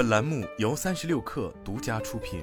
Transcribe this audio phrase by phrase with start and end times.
[0.00, 2.42] 本栏目由三十六氪独家出品。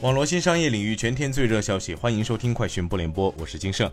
[0.00, 3.88] 网络新商业领域全天最热消息，欢迎收听快讯不联播，我是金盛。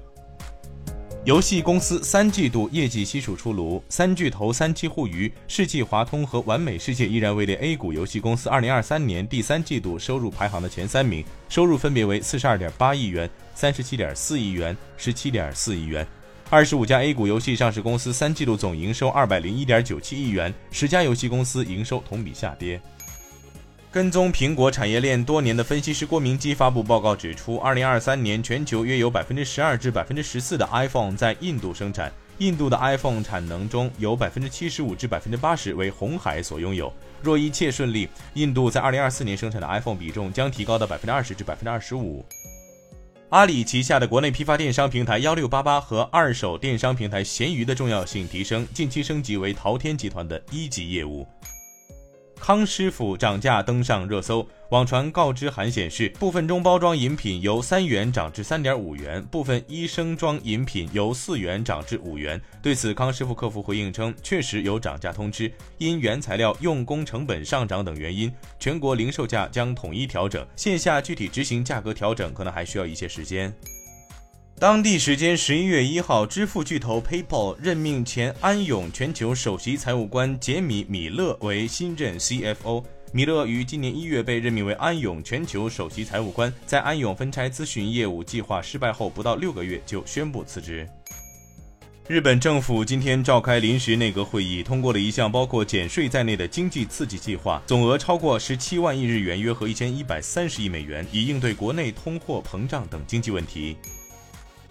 [1.25, 16.07] 游戏公司三季度业绩悉数出炉，三巨头三七互娱、世纪华通和完美世界依然位列 A 股游戏公司二零二三年第三季度收入排行的前三名，收入分别为四十二点八亿元、三十七点四亿元、十七点四亿元。
[16.51, 22.81] 二十五家 A 股游戏上市公司三季度总营收二百零一点九七亿元，十家游戏公司营收同比下跌。
[23.91, 36.91] 跟踪苹果产业链多年的分析师郭明基发布报告指出，二零二三年全球约有百分之十二至百分之十四的 iPhone 在印度生产，印度的 iPhone 产能中有百分之七十五至百分之八十为红海所拥有。
[37.21, 42.25] 若一切顺利，印度在二零二四年生产的 iPhone 比重将提高到百分之二十至百分之二十五。
[43.29, 51.27] 阿里旗下的国内批发电商平台幺六八八和二手电商平台闲鱼的重要性提升，近期升级为淘天集团的一级业务。
[52.39, 62.39] 康师傅涨价登上热搜，网传告知函显示，部分中包装饮品由三元涨至三点五元，部分医生装饮品由四元涨至五元。
[62.61, 73.51] 对此，康师傅客服回应称，确实有涨价通知，因原材料、用工成本上涨等原因，全国零售价将统一调整，线下具体执行价格调整可能还需要一些时间。
[74.59, 82.83] 当地时间十一月一号，支付巨头 PayPal 任命前安永全球首席财务官杰米·米勒为新任 CFO。
[83.11, 90.87] 米勒于今年一月被任命为安永全球首席财务官，在安永分拆咨询业务计划失败后不到六个月就宣布辞职。
[92.07, 103.75] 日本政府今天召开临时内阁会议，通过了一项包括减税在内的经济刺激计划，总额超过十七万亿日元，约合一千一百三十亿美元，以应对国内通货膨胀等经济问题。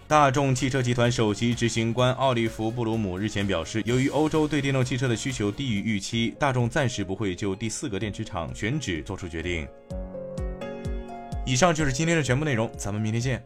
[0.09, 9.69] 大众汽车集团首席执行官奥利弗·布鲁姆日前表示，由于欧洲对电动汽车的需求低于预期，大众暂时不会就第四个电池厂选址做出决定。
[11.45, 13.45] 以上就是今天的全部内容，咱们明天见。